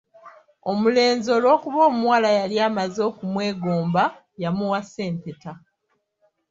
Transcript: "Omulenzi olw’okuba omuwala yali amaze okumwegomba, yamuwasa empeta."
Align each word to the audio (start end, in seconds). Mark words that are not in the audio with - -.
"Omulenzi 0.71 1.29
olw’okuba 1.37 1.79
omuwala 1.89 2.29
yali 2.39 2.55
amaze 2.67 2.99
okumwegomba, 3.09 4.03
yamuwasa 4.43 4.99
empeta." 5.09 5.53